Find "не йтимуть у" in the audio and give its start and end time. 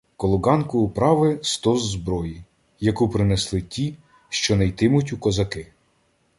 4.55-5.17